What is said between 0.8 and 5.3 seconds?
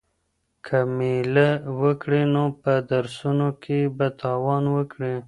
مېله وکړې نو په درسونو کې به تاوان وکړې.